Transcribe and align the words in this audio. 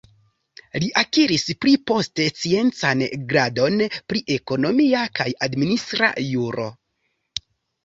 Li 0.83 0.87
akiris 1.01 1.43
pli 1.65 1.73
poste 1.91 2.25
sciencan 2.39 3.05
gradon 3.35 3.79
pri 4.13 4.23
ekonomia 4.39 5.05
kaj 5.21 5.29
administra 5.51 6.13
juro. 6.33 6.69